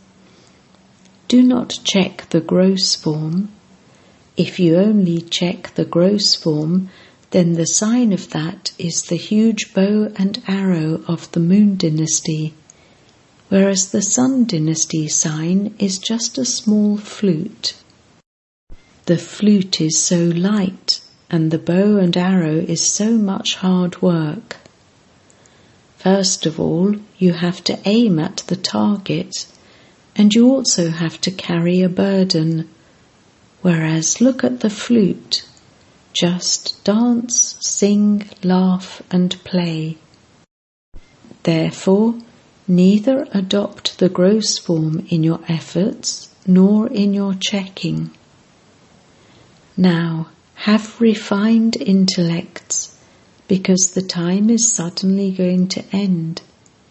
Do 1.29 1.43
not 1.43 1.79
check 1.85 2.29
the 2.31 2.41
gross 2.41 2.97
form. 2.97 3.49
If 4.37 4.61
you 4.61 4.77
only 4.77 5.21
check 5.23 5.75
the 5.75 5.85
gross 5.85 6.35
form, 6.35 6.91
then 7.31 7.55
the 7.55 7.67
sign 7.67 8.13
of 8.13 8.31
that 8.31 8.73
is 8.79 9.03
the 9.05 9.17
huge 9.17 9.73
bow 9.73 10.13
and 10.17 10.43
arrow 10.47 11.03
of 11.09 11.31
the 11.33 11.41
moon 11.41 11.77
dynasty, 11.77 12.55
whereas 13.49 13.91
the 13.91 14.03
sun 14.03 14.45
dynasty 14.45 15.09
sign 15.09 15.75
is 15.79 15.99
just 15.99 16.39
a 16.39 16.45
small 16.45 16.97
flute. 16.97 17.75
The 19.07 19.19
flute 19.19 19.81
is 19.81 19.99
so 19.99 20.25
light 20.25 21.01
and 21.31 21.51
the 21.51 21.59
bow 21.59 21.97
and 21.97 22.17
arrow 22.17 22.57
is 22.57 22.93
so 22.93 23.13
much 23.13 23.57
hard 23.57 24.01
work. 24.01 24.57
First 25.97 26.47
of 26.47 26.61
all, 26.61 26.95
you 27.19 27.33
have 27.33 27.65
to 27.65 27.79
aim 27.85 28.19
at 28.19 28.39
the 28.47 28.57
target, 28.57 29.47
and 30.15 30.33
you 30.33 30.49
also 30.49 30.91
have 30.91 31.21
to 31.23 31.31
carry 31.31 31.83
a 31.83 31.89
burden. 31.89 32.69
Whereas, 33.67 34.21
look 34.21 34.45
at 34.45 34.61
the 34.61 34.71
flute 34.71 35.45
just 36.13 36.85
dance, 36.85 37.57
sing, 37.59 38.31
laugh, 38.45 39.03
and 39.11 39.43
play. 39.43 39.99
Therefore, 41.43 42.15
neither 42.69 43.27
adopt 43.33 43.99
the 43.99 44.09
gross 44.09 44.57
form 44.57 45.05
in 45.09 45.25
your 45.25 45.41
efforts 45.49 46.33
nor 46.47 46.87
in 46.87 47.13
your 47.13 47.35
checking. 47.35 48.13
Now, 49.77 50.29
have 50.55 51.01
refined 51.01 51.75
intellects, 51.75 52.97
because 53.49 53.91
the 53.95 54.03
time 54.23 54.49
is 54.49 54.73
suddenly 54.73 55.33
going 55.33 55.67
to 55.75 55.85
end. 55.91 56.41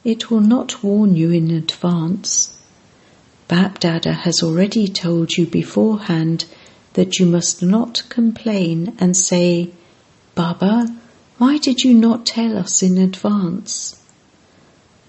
It 0.03 0.29
will 0.29 0.41
not 0.41 0.83
warn 0.83 1.15
you 1.15 1.31
in 1.31 1.51
advance. 1.51 2.61
Bapdada 3.47 4.13
has 4.13 4.43
already 4.43 4.89
told 4.89 5.37
you 5.37 5.45
beforehand 5.45 6.43
that 6.95 7.19
you 7.19 7.25
must 7.25 7.63
not 7.63 8.03
complain 8.09 8.95
and 8.99 9.15
say, 9.15 9.69
Baba, 10.33 10.93
why 11.37 11.57
did 11.57 11.83
you 11.85 11.93
not 11.93 12.25
tell 12.25 12.57
us 12.57 12.83
in 12.83 12.97
advance? 12.97 14.03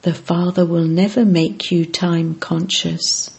The 0.03 0.15
Father 0.15 0.65
will 0.65 0.87
never 0.87 1.25
make 1.25 1.73
you 1.73 1.85
time 1.85 2.37
conscious. 2.37 3.37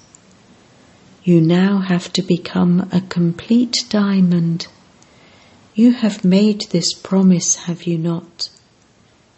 You 1.24 1.40
now 1.40 1.78
have 1.78 2.12
to 2.14 2.22
become 2.22 2.90
a 2.92 3.00
complete 3.00 3.86
diamond 3.90 4.68
you 5.78 5.92
have 5.92 6.26
made 6.26 6.62
this 6.72 6.92
promise, 6.92 7.56
have 7.68 7.84
you 7.84 8.00
not? 8.00 8.50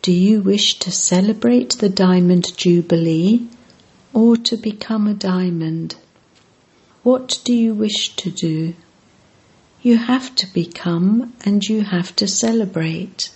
Do 0.01 0.13
you 0.13 0.39
wish 0.39 0.79
to 0.79 0.89
celebrate 0.89 1.79
the 1.79 1.89
Diamond 1.89 2.55
Jubilee 2.55 3.47
or 4.13 4.37
to 4.37 4.55
become 4.55 5.05
a 5.05 5.13
diamond? 5.13 5.97
What 7.03 7.41
do 7.43 7.53
you 7.53 7.73
wish 7.73 8.15
to 8.15 8.31
do? 8.31 8.73
You 9.89 9.97
have 9.97 10.35
to 10.35 10.45
become 10.45 11.33
and 11.43 11.63
you 11.63 11.81
have 11.81 12.15
to 12.17 12.27
celebrate. 12.27 13.31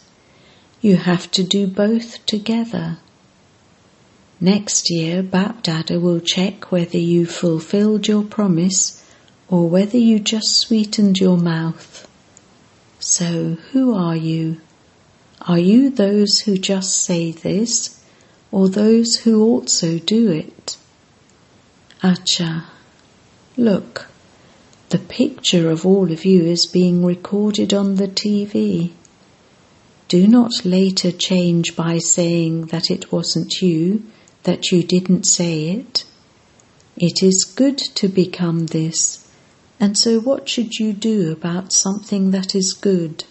You 0.81 0.97
have 0.97 1.31
to 1.31 1.41
do 1.41 1.65
both 1.65 2.23
together. 2.27 2.99
Next 4.39 4.91
year, 4.91 5.23
Bapdada 5.23 5.99
will 5.99 6.19
check 6.19 6.71
whether 6.71 6.99
you 6.99 7.25
fulfilled 7.25 8.07
your 8.07 8.21
promise 8.21 9.03
or 9.47 9.67
whether 9.67 9.97
you 9.97 10.19
just 10.19 10.59
sweetened 10.59 11.17
your 11.17 11.37
mouth. 11.37 12.07
So, 12.99 13.57
who 13.71 13.95
are 13.95 14.15
you? 14.15 14.61
Are 15.41 15.57
you 15.57 15.89
those 15.89 16.41
who 16.41 16.59
just 16.59 17.03
say 17.03 17.31
this, 17.31 17.99
or 18.51 18.69
those 18.69 19.15
who 19.23 19.41
also 19.43 19.97
do 19.97 20.29
it? 20.29 20.77
Acha, 22.03 22.65
look, 23.57 24.07
the 24.93 24.99
picture 24.99 25.69
of 25.69 25.85
all 25.85 26.11
of 26.11 26.23
you 26.23 26.43
is 26.43 26.65
being 26.65 27.03
recorded 27.03 27.73
on 27.73 27.95
the 27.95 28.07
TV. 28.07 28.91
Do 30.07 30.27
not 30.27 30.51
later 30.63 31.11
change 31.11 31.75
by 31.75 31.97
saying 31.97 32.67
that 32.67 32.89
it 32.89 33.11
wasn't 33.11 33.61
you, 33.61 34.03
that 34.43 34.71
you 34.71 34.83
didn't 34.83 35.25
say 35.25 35.69
it. 35.69 36.05
It 36.95 37.23
is 37.23 37.43
good 37.43 37.79
to 37.95 38.07
become 38.07 38.67
this 38.67 39.23
and 39.79 39.97
so, 39.97 40.19
what 40.21 40.47
should 40.47 40.75
you 40.75 40.93
do 40.93 41.31
about 41.31 41.73
something 41.73 42.31
that 42.31 42.55
is 42.55 42.71
good? 42.73 43.25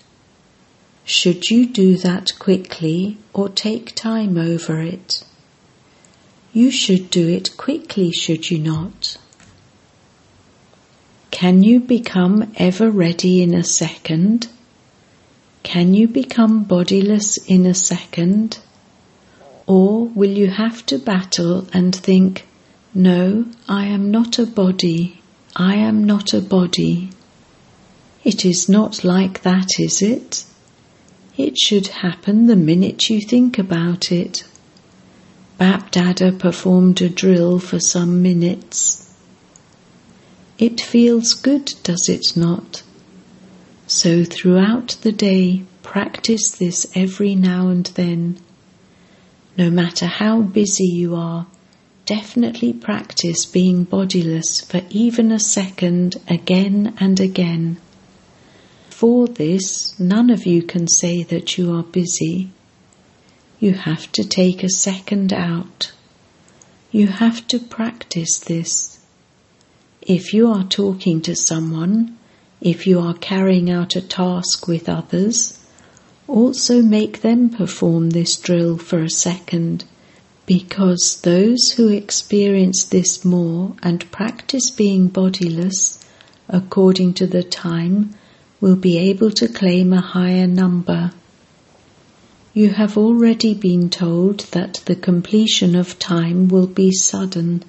Should 1.04 1.48
you 1.50 1.66
do 1.66 1.96
that 1.96 2.38
quickly 2.38 3.16
or 3.32 3.48
take 3.48 3.94
time 3.94 4.36
over 4.36 4.80
it? 4.82 5.24
You 6.52 6.70
should 6.70 7.08
do 7.08 7.26
it 7.26 7.56
quickly, 7.56 8.12
should 8.12 8.50
you 8.50 8.58
not? 8.58 9.16
Can 11.32 11.62
you 11.62 11.80
become 11.80 12.52
ever 12.56 12.90
ready 12.90 13.42
in 13.42 13.54
a 13.54 13.64
second? 13.64 14.48
Can 15.62 15.94
you 15.94 16.06
become 16.06 16.64
bodiless 16.64 17.38
in 17.48 17.64
a 17.64 17.74
second? 17.74 18.58
Or 19.66 20.06
will 20.06 20.30
you 20.30 20.48
have 20.48 20.84
to 20.86 20.98
battle 20.98 21.66
and 21.72 21.96
think, 21.96 22.46
no, 22.94 23.46
I 23.66 23.86
am 23.86 24.10
not 24.10 24.38
a 24.38 24.46
body, 24.46 25.22
I 25.56 25.76
am 25.76 26.04
not 26.04 26.34
a 26.34 26.40
body. 26.42 27.10
It 28.22 28.44
is 28.44 28.68
not 28.68 29.02
like 29.02 29.42
that, 29.42 29.80
is 29.80 30.02
it? 30.02 30.44
It 31.38 31.56
should 31.56 31.86
happen 31.88 32.46
the 32.46 32.56
minute 32.56 33.08
you 33.08 33.20
think 33.20 33.58
about 33.58 34.12
it. 34.12 34.44
Bapdada 35.58 36.38
performed 36.38 37.00
a 37.00 37.08
drill 37.08 37.58
for 37.58 37.80
some 37.80 38.20
minutes. 38.20 39.01
It 40.58 40.80
feels 40.80 41.32
good, 41.34 41.74
does 41.82 42.08
it 42.08 42.36
not? 42.36 42.82
So 43.86 44.24
throughout 44.24 44.96
the 45.02 45.12
day, 45.12 45.64
practice 45.82 46.50
this 46.50 46.90
every 46.94 47.34
now 47.34 47.68
and 47.68 47.86
then. 47.86 48.38
No 49.58 49.70
matter 49.70 50.06
how 50.06 50.42
busy 50.42 50.86
you 50.86 51.14
are, 51.14 51.46
definitely 52.06 52.72
practice 52.72 53.44
being 53.44 53.84
bodiless 53.84 54.60
for 54.60 54.82
even 54.90 55.30
a 55.30 55.38
second 55.38 56.16
again 56.28 56.94
and 56.98 57.20
again. 57.20 57.78
For 58.88 59.26
this, 59.26 59.98
none 59.98 60.30
of 60.30 60.46
you 60.46 60.62
can 60.62 60.86
say 60.86 61.22
that 61.24 61.58
you 61.58 61.74
are 61.74 61.82
busy. 61.82 62.50
You 63.58 63.72
have 63.72 64.10
to 64.12 64.24
take 64.24 64.62
a 64.62 64.68
second 64.68 65.32
out. 65.32 65.92
You 66.90 67.08
have 67.08 67.46
to 67.48 67.58
practice 67.58 68.38
this. 68.38 68.98
If 70.02 70.34
you 70.34 70.48
are 70.48 70.64
talking 70.64 71.20
to 71.22 71.36
someone, 71.36 72.18
if 72.60 72.88
you 72.88 72.98
are 72.98 73.14
carrying 73.14 73.70
out 73.70 73.94
a 73.94 74.00
task 74.00 74.66
with 74.66 74.88
others, 74.88 75.58
also 76.26 76.82
make 76.82 77.22
them 77.22 77.50
perform 77.50 78.10
this 78.10 78.36
drill 78.36 78.78
for 78.78 79.02
a 79.04 79.10
second, 79.10 79.84
because 80.44 81.20
those 81.22 81.72
who 81.76 81.88
experience 81.88 82.84
this 82.84 83.24
more 83.24 83.76
and 83.80 84.10
practice 84.10 84.70
being 84.70 85.06
bodiless 85.06 86.04
according 86.48 87.14
to 87.14 87.26
the 87.28 87.44
time 87.44 88.12
will 88.60 88.76
be 88.76 88.98
able 88.98 89.30
to 89.30 89.46
claim 89.46 89.92
a 89.92 90.00
higher 90.00 90.48
number. 90.48 91.12
You 92.54 92.70
have 92.70 92.98
already 92.98 93.54
been 93.54 93.88
told 93.88 94.40
that 94.50 94.82
the 94.86 94.96
completion 94.96 95.76
of 95.76 96.00
time 96.00 96.48
will 96.48 96.66
be 96.66 96.90
sudden. 96.90 97.62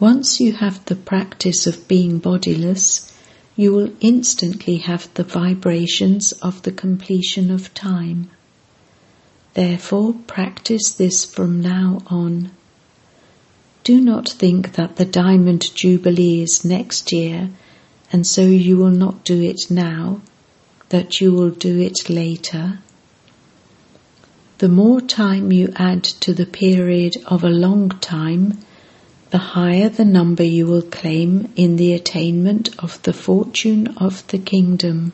Once 0.00 0.38
you 0.38 0.52
have 0.52 0.84
the 0.84 0.94
practice 0.94 1.66
of 1.66 1.88
being 1.88 2.18
bodiless, 2.18 3.12
you 3.56 3.72
will 3.72 3.90
instantly 4.00 4.76
have 4.76 5.12
the 5.14 5.24
vibrations 5.24 6.30
of 6.40 6.62
the 6.62 6.70
completion 6.70 7.50
of 7.50 7.74
time. 7.74 8.30
Therefore, 9.54 10.14
practice 10.28 10.90
this 10.90 11.24
from 11.24 11.60
now 11.60 11.98
on. 12.06 12.52
Do 13.82 14.00
not 14.00 14.28
think 14.28 14.74
that 14.74 14.96
the 14.96 15.04
Diamond 15.04 15.74
Jubilee 15.74 16.42
is 16.42 16.64
next 16.64 17.10
year, 17.10 17.50
and 18.12 18.24
so 18.24 18.42
you 18.42 18.76
will 18.76 18.90
not 18.90 19.24
do 19.24 19.42
it 19.42 19.68
now, 19.68 20.20
that 20.90 21.20
you 21.20 21.32
will 21.32 21.50
do 21.50 21.80
it 21.80 22.08
later. 22.08 22.78
The 24.58 24.68
more 24.68 25.00
time 25.00 25.50
you 25.50 25.72
add 25.74 26.04
to 26.04 26.32
the 26.32 26.46
period 26.46 27.16
of 27.26 27.42
a 27.42 27.48
long 27.48 27.88
time, 27.88 28.58
the 29.30 29.38
higher 29.38 29.88
the 29.90 30.04
number 30.04 30.42
you 30.42 30.66
will 30.66 30.82
claim 30.82 31.52
in 31.54 31.76
the 31.76 31.92
attainment 31.92 32.70
of 32.82 33.00
the 33.02 33.12
fortune 33.12 33.86
of 33.98 34.26
the 34.28 34.38
kingdom. 34.38 35.12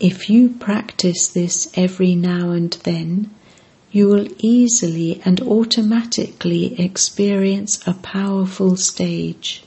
If 0.00 0.30
you 0.30 0.48
practice 0.48 1.28
this 1.28 1.70
every 1.76 2.14
now 2.14 2.50
and 2.50 2.72
then, 2.84 3.30
you 3.90 4.08
will 4.08 4.26
easily 4.38 5.20
and 5.24 5.40
automatically 5.42 6.80
experience 6.80 7.86
a 7.86 7.92
powerful 7.92 8.76
stage. 8.76 9.62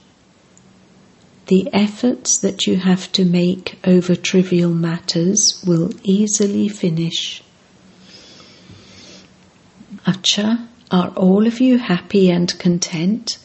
The 1.47 1.69
efforts 1.71 2.39
that 2.39 2.65
you 2.65 2.77
have 2.77 3.11
to 3.11 3.23
make 3.23 3.77
over 3.85 4.15
trivial 4.15 4.71
matters 4.71 5.63
will 5.65 5.91
easily 6.03 6.67
finish. 6.67 7.43
Acha 10.07 10.67
are 10.91 11.09
all 11.15 11.47
of 11.47 11.59
you 11.59 11.77
happy 11.77 12.29
and 12.29 12.57
content, 12.59 13.37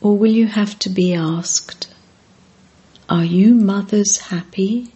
or 0.00 0.16
will 0.16 0.30
you 0.30 0.46
have 0.46 0.78
to 0.80 0.90
be 0.90 1.14
asked? 1.14 1.88
Are 3.08 3.24
you 3.24 3.54
mothers 3.54 4.18
happy? 4.18 4.92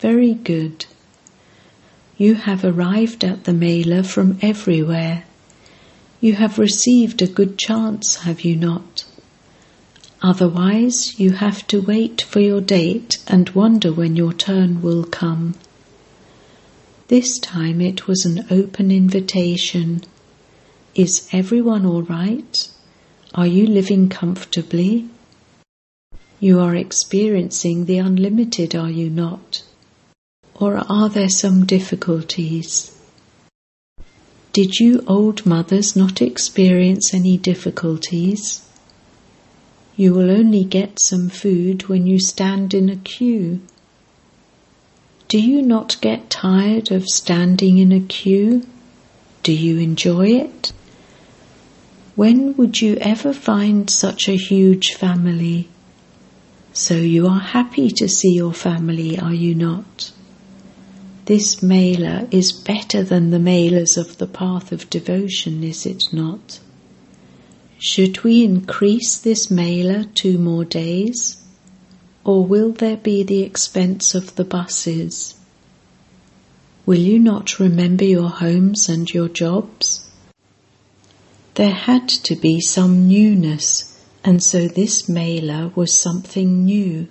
Very 0.00 0.34
good. 0.34 0.86
You 2.16 2.34
have 2.34 2.64
arrived 2.64 3.24
at 3.24 3.44
the 3.44 3.52
Mela 3.52 4.02
from 4.02 4.38
everywhere. 4.40 5.24
You 6.20 6.34
have 6.34 6.58
received 6.58 7.20
a 7.20 7.26
good 7.26 7.58
chance, 7.58 8.16
have 8.22 8.40
you 8.40 8.56
not? 8.56 9.04
Otherwise, 10.22 11.20
you 11.20 11.32
have 11.32 11.66
to 11.66 11.80
wait 11.80 12.22
for 12.22 12.40
your 12.40 12.62
date 12.62 13.18
and 13.28 13.50
wonder 13.50 13.92
when 13.92 14.16
your 14.16 14.32
turn 14.32 14.80
will 14.80 15.04
come. 15.04 15.54
This 17.08 17.38
time 17.38 17.80
it 17.80 18.06
was 18.06 18.24
an 18.24 18.46
open 18.50 18.90
invitation 18.90 20.02
is 20.96 21.28
everyone 21.30 21.84
all 21.84 22.02
right? 22.02 22.68
Are 23.34 23.46
you 23.46 23.66
living 23.66 24.08
comfortably? 24.08 25.06
You 26.40 26.58
are 26.60 26.74
experiencing 26.74 27.84
the 27.84 27.98
unlimited, 27.98 28.74
are 28.74 28.90
you 28.90 29.10
not? 29.10 29.62
Or 30.54 30.78
are 30.90 31.10
there 31.10 31.28
some 31.28 31.66
difficulties? 31.66 32.98
Did 34.54 34.80
you 34.80 35.04
old 35.06 35.44
mothers 35.44 35.94
not 35.96 36.22
experience 36.22 37.12
any 37.12 37.36
difficulties? 37.36 38.66
You 39.96 40.14
will 40.14 40.30
only 40.30 40.64
get 40.64 40.98
some 40.98 41.28
food 41.28 41.88
when 41.88 42.06
you 42.06 42.18
stand 42.18 42.72
in 42.72 42.88
a 42.88 42.96
queue. 42.96 43.60
Do 45.28 45.38
you 45.38 45.60
not 45.60 46.00
get 46.00 46.30
tired 46.30 46.90
of 46.90 47.04
standing 47.04 47.76
in 47.76 47.92
a 47.92 48.00
queue? 48.00 48.66
Do 49.42 49.52
you 49.52 49.78
enjoy 49.78 50.28
it? 50.28 50.72
When 52.16 52.56
would 52.56 52.80
you 52.80 52.96
ever 52.96 53.34
find 53.34 53.90
such 53.90 54.26
a 54.26 54.38
huge 54.38 54.94
family? 54.94 55.68
So 56.72 56.94
you 56.94 57.26
are 57.26 57.38
happy 57.38 57.90
to 57.90 58.08
see 58.08 58.32
your 58.32 58.54
family, 58.54 59.18
are 59.18 59.34
you 59.34 59.54
not? 59.54 60.12
This 61.26 61.62
mela 61.62 62.26
is 62.30 62.52
better 62.52 63.02
than 63.02 63.28
the 63.28 63.38
melas 63.38 63.98
of 63.98 64.16
the 64.16 64.26
path 64.26 64.72
of 64.72 64.88
devotion, 64.88 65.62
is 65.62 65.84
it 65.84 66.04
not? 66.10 66.58
Should 67.78 68.24
we 68.24 68.42
increase 68.42 69.18
this 69.18 69.50
mela 69.50 70.06
two 70.14 70.38
more 70.38 70.64
days? 70.64 71.42
Or 72.24 72.46
will 72.46 72.72
there 72.72 72.96
be 72.96 73.24
the 73.24 73.42
expense 73.42 74.14
of 74.14 74.36
the 74.36 74.44
buses? 74.44 75.34
Will 76.86 76.98
you 76.98 77.18
not 77.18 77.58
remember 77.58 78.04
your 78.04 78.30
homes 78.30 78.88
and 78.88 79.06
your 79.12 79.28
jobs? 79.28 80.05
There 81.56 81.72
had 81.72 82.06
to 82.24 82.36
be 82.36 82.60
some 82.60 83.08
newness, 83.08 83.98
and 84.22 84.42
so 84.42 84.68
this 84.68 85.08
Mela 85.08 85.72
was 85.74 85.94
something 85.94 86.66
new. 86.66 87.08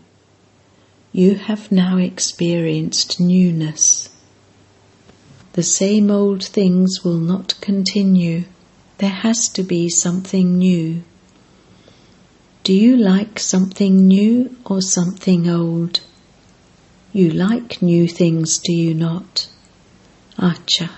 You 1.12 1.34
have 1.34 1.71
now 1.71 1.97
experienced 1.97 3.19
newness. 3.19 4.10
The 5.53 5.63
same 5.63 6.12
old 6.12 6.43
things 6.43 7.03
will 7.03 7.17
not 7.17 7.60
continue. 7.60 8.43
There 8.99 9.17
has 9.25 9.49
to 9.49 9.63
be 9.63 9.89
something 9.89 10.60
new. 10.60 11.01
Do 12.63 12.71
you 12.71 12.97
like 12.97 13.39
something 13.39 14.05
new 14.05 14.55
or 14.63 14.79
something 14.79 15.49
old? 15.49 16.01
You 17.12 17.31
like 17.31 17.81
new 17.81 18.08
things, 18.08 18.60
do 18.60 18.73
you 18.73 18.93
not? 18.93 19.47
Acha 20.38 20.91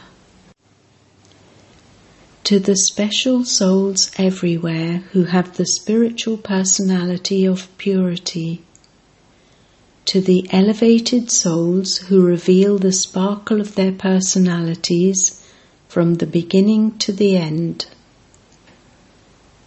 to 2.47 2.59
the 2.59 2.77
special 2.77 3.43
souls 3.43 4.09
everywhere 4.17 5.03
who 5.11 5.25
have 5.25 5.57
the 5.57 5.65
spiritual 5.65 6.37
personality 6.37 7.43
of 7.43 7.67
purity, 7.77 8.63
to 10.05 10.21
the 10.21 10.47
elevated 10.49 11.29
souls 11.29 11.97
who 11.97 12.25
reveal 12.25 12.77
the 12.77 12.93
sparkle 12.93 13.59
of 13.59 13.75
their 13.75 13.91
personalities 13.91 15.45
from 15.89 16.13
the 16.13 16.25
beginning 16.25 16.97
to 16.97 17.11
the 17.11 17.35
end, 17.35 17.85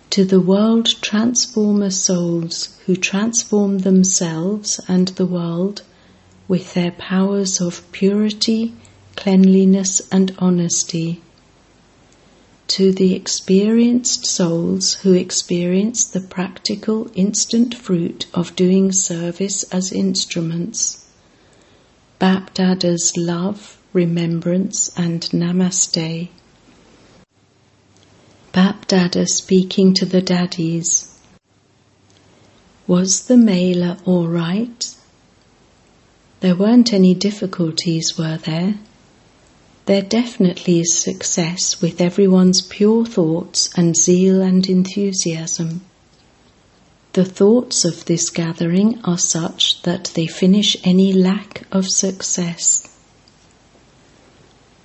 to 0.09 0.25
the 0.25 0.41
world 0.41 0.87
transformer 1.03 1.91
souls 1.91 2.81
who 2.87 2.97
transform 2.97 3.81
themselves 3.81 4.81
and 4.89 5.09
the 5.09 5.27
world 5.27 5.83
with 6.49 6.73
their 6.73 6.93
powers 6.93 7.61
of 7.61 7.85
purity, 7.93 8.73
cleanliness, 9.17 10.01
and 10.11 10.35
honesty 10.39 11.21
to 12.71 12.93
the 12.93 13.17
experienced 13.17 14.25
souls 14.25 14.95
who 15.03 15.13
experience 15.13 16.05
the 16.05 16.21
practical 16.21 17.11
instant 17.17 17.75
fruit 17.75 18.27
of 18.33 18.55
doing 18.55 18.93
service 18.93 19.65
as 19.73 19.91
instruments. 19.91 21.05
Bapdada's 22.21 23.17
love, 23.17 23.77
remembrance, 23.93 24.97
and 24.97 25.21
namaste. 25.33 26.29
Bapdada 28.53 29.27
speaking 29.27 29.93
to 29.95 30.07
the 30.07 30.23
Dadis. 30.23 31.13
Was 32.87 33.27
the 33.27 33.37
Mela 33.37 33.99
all 34.05 34.29
right? 34.29 34.95
There 36.39 36.55
weren't 36.55 36.93
any 36.93 37.15
difficulties, 37.15 38.17
were 38.17 38.37
there? 38.37 38.77
There 39.91 40.03
definitely 40.03 40.79
is 40.79 40.97
success 40.97 41.83
with 41.83 42.01
everyone's 42.01 42.63
pure 42.63 43.05
thoughts 43.05 43.77
and 43.77 43.97
zeal 43.97 44.41
and 44.41 44.69
enthusiasm. 44.69 45.81
The 47.15 47.25
thoughts 47.25 47.85
of 47.85 48.05
this 48.05 48.31
gathering 48.31 49.01
are 49.03 49.19
such 49.19 49.83
that 49.83 50.13
they 50.15 50.29
finish 50.29 50.77
any 50.85 51.13
lack 51.13 51.65
of 51.73 51.89
success. 51.89 52.87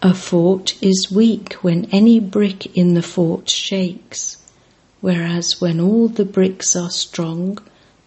A 0.01 0.15
fort 0.15 0.73
is 0.81 1.11
weak 1.11 1.53
when 1.61 1.85
any 1.91 2.19
brick 2.19 2.75
in 2.75 2.95
the 2.95 3.03
fort 3.03 3.47
shakes, 3.47 4.37
whereas 5.01 5.61
when 5.61 5.79
all 5.79 6.07
the 6.07 6.25
bricks 6.25 6.75
are 6.75 6.89
strong, 6.89 7.59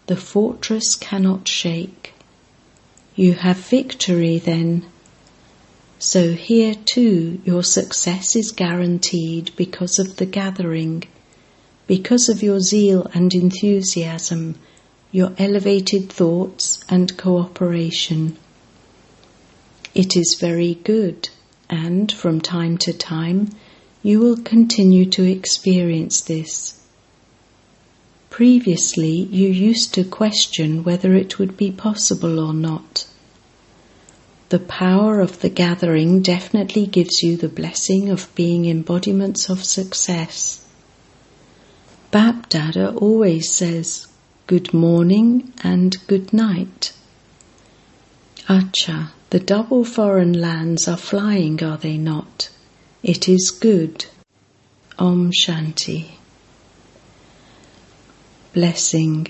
the 0.07 0.17
fortress 0.17 0.95
cannot 0.95 1.47
shake. 1.47 2.13
You 3.15 3.35
have 3.35 3.55
victory 3.55 4.37
then. 4.37 4.83
So 6.01 6.31
here 6.31 6.75
too 6.75 7.41
your 7.43 7.61
success 7.61 8.33
is 8.33 8.53
guaranteed 8.53 9.51
because 9.57 9.99
of 9.99 10.15
the 10.15 10.25
gathering, 10.25 11.03
because 11.87 12.29
of 12.29 12.41
your 12.41 12.61
zeal 12.61 13.05
and 13.13 13.33
enthusiasm, 13.33 14.55
your 15.11 15.33
elevated 15.37 16.09
thoughts 16.09 16.79
and 16.87 17.17
cooperation. 17.17 18.37
It 19.93 20.15
is 20.15 20.37
very 20.39 20.75
good 20.75 21.27
and 21.69 22.09
from 22.09 22.39
time 22.39 22.77
to 22.79 22.93
time 22.93 23.49
you 24.01 24.21
will 24.21 24.37
continue 24.37 25.05
to 25.07 25.29
experience 25.29 26.21
this. 26.21 26.81
Previously, 28.29 29.11
you 29.11 29.49
used 29.49 29.93
to 29.95 30.05
question 30.05 30.85
whether 30.85 31.13
it 31.13 31.39
would 31.39 31.57
be 31.57 31.71
possible 31.71 32.39
or 32.39 32.53
not. 32.53 33.05
The 34.49 34.59
power 34.59 35.19
of 35.19 35.41
the 35.41 35.49
gathering 35.49 36.21
definitely 36.21 36.87
gives 36.87 37.21
you 37.21 37.37
the 37.37 37.47
blessing 37.47 38.09
of 38.09 38.33
being 38.33 38.65
embodiments 38.65 39.47
of 39.47 39.63
success. 39.63 40.65
Bapdada 42.11 42.99
always 42.99 43.53
says 43.53 44.07
good 44.47 44.73
morning 44.73 45.53
and 45.63 45.95
good 46.07 46.33
night. 46.33 46.93
Acha, 48.47 49.09
the 49.29 49.39
double 49.39 49.85
foreign 49.85 50.33
lands 50.33 50.87
are 50.87 50.97
flying, 50.97 51.63
are 51.63 51.77
they 51.77 51.99
not? 51.99 52.49
It 53.03 53.29
is 53.29 53.51
good. 53.51 54.07
Om 54.97 55.31
Shanti. 55.31 56.07
Blessing. 58.53 59.27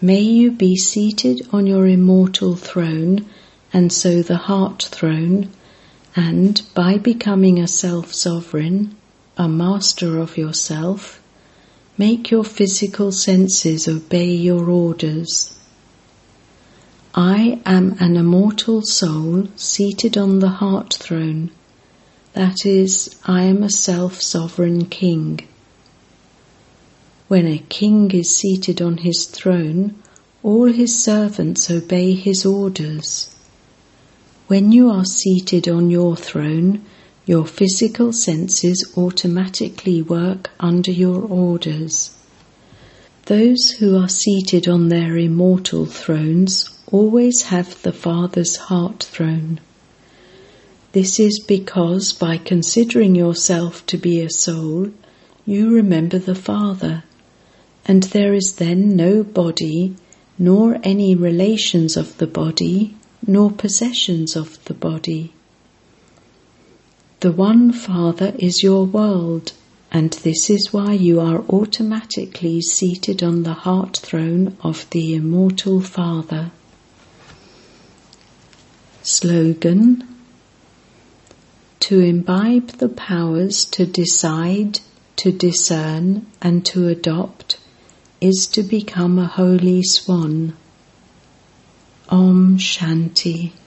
May 0.00 0.20
you 0.20 0.52
be 0.52 0.76
seated 0.76 1.48
on 1.52 1.66
your 1.66 1.88
immortal 1.88 2.54
throne, 2.54 3.28
and 3.72 3.92
so 3.92 4.22
the 4.22 4.36
heart 4.36 4.88
throne, 4.90 5.48
and 6.14 6.62
by 6.74 6.98
becoming 6.98 7.58
a 7.58 7.66
self 7.66 8.12
sovereign, 8.12 8.94
a 9.36 9.48
master 9.48 10.18
of 10.18 10.36
yourself, 10.36 11.20
make 11.96 12.30
your 12.30 12.44
physical 12.44 13.12
senses 13.12 13.88
obey 13.88 14.30
your 14.30 14.68
orders 14.68 15.58
I 17.14 17.60
am 17.66 17.96
an 18.00 18.16
immortal 18.16 18.80
soul 18.80 19.48
seated 19.54 20.16
on 20.16 20.38
the 20.38 20.48
heart 20.48 20.94
throne. 20.94 21.50
That 22.32 22.64
is, 22.64 23.14
I 23.26 23.42
am 23.42 23.62
a 23.62 23.68
self 23.68 24.22
sovereign 24.22 24.86
king. 24.86 25.46
When 27.28 27.46
a 27.46 27.58
king 27.68 28.10
is 28.12 28.34
seated 28.34 28.80
on 28.80 28.96
his 28.98 29.26
throne, 29.26 29.94
all 30.42 30.72
his 30.72 31.04
servants 31.04 31.70
obey 31.70 32.14
his 32.14 32.46
orders. 32.46 33.34
When 34.48 34.72
you 34.72 34.90
are 34.90 35.04
seated 35.04 35.68
on 35.68 35.90
your 35.90 36.16
throne, 36.16 36.84
your 37.24 37.46
physical 37.46 38.12
senses 38.12 38.92
automatically 38.96 40.02
work 40.02 40.50
under 40.58 40.90
your 40.90 41.22
orders. 41.22 42.10
Those 43.26 43.70
who 43.78 43.96
are 43.96 44.08
seated 44.08 44.66
on 44.66 44.88
their 44.88 45.16
immortal 45.16 45.86
thrones 45.86 46.68
always 46.90 47.42
have 47.42 47.80
the 47.82 47.92
Father's 47.92 48.56
heart 48.56 49.04
throne. 49.04 49.60
This 50.90 51.20
is 51.20 51.38
because 51.38 52.12
by 52.12 52.36
considering 52.36 53.14
yourself 53.14 53.86
to 53.86 53.96
be 53.96 54.20
a 54.20 54.28
soul, 54.28 54.90
you 55.46 55.70
remember 55.70 56.18
the 56.18 56.34
Father, 56.34 57.04
and 57.86 58.02
there 58.02 58.34
is 58.34 58.56
then 58.56 58.96
no 58.96 59.22
body, 59.22 59.94
nor 60.36 60.78
any 60.82 61.14
relations 61.14 61.96
of 61.96 62.18
the 62.18 62.26
body, 62.26 62.96
nor 63.26 63.50
possessions 63.50 64.36
of 64.36 64.62
the 64.64 64.74
body. 64.74 65.32
The 67.20 67.32
one 67.32 67.72
Father 67.72 68.34
is 68.38 68.62
your 68.62 68.84
world, 68.84 69.52
and 69.92 70.12
this 70.24 70.50
is 70.50 70.72
why 70.72 70.92
you 70.94 71.20
are 71.20 71.44
automatically 71.48 72.60
seated 72.60 73.22
on 73.22 73.44
the 73.44 73.52
heart 73.52 73.98
throne 73.98 74.56
of 74.62 74.88
the 74.90 75.14
immortal 75.14 75.80
Father. 75.80 76.50
Slogan 79.02 80.02
To 81.80 82.00
imbibe 82.00 82.68
the 82.78 82.88
powers 82.88 83.64
to 83.66 83.86
decide, 83.86 84.80
to 85.16 85.30
discern, 85.30 86.26
and 86.40 86.64
to 86.66 86.88
adopt 86.88 87.58
is 88.20 88.46
to 88.48 88.62
become 88.62 89.18
a 89.18 89.26
holy 89.26 89.82
swan. 89.82 90.56
Om 92.12 92.58
Shanti. 92.58 93.61